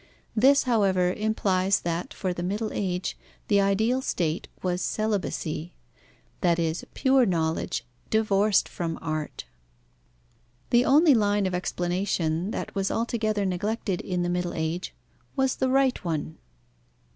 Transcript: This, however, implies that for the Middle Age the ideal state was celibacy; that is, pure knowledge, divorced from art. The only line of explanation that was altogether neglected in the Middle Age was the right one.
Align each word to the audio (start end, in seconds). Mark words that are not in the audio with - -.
This, 0.35 0.63
however, 0.63 1.13
implies 1.13 1.81
that 1.81 2.11
for 2.11 2.33
the 2.33 2.41
Middle 2.41 2.71
Age 2.73 3.15
the 3.49 3.61
ideal 3.61 4.01
state 4.01 4.47
was 4.63 4.81
celibacy; 4.81 5.75
that 6.41 6.57
is, 6.57 6.83
pure 6.95 7.23
knowledge, 7.23 7.85
divorced 8.09 8.67
from 8.67 8.97
art. 8.99 9.45
The 10.71 10.85
only 10.85 11.13
line 11.13 11.45
of 11.45 11.53
explanation 11.53 12.49
that 12.49 12.73
was 12.73 12.89
altogether 12.89 13.45
neglected 13.45 14.01
in 14.01 14.23
the 14.23 14.27
Middle 14.29 14.55
Age 14.55 14.95
was 15.35 15.57
the 15.57 15.69
right 15.69 16.03
one. 16.03 16.39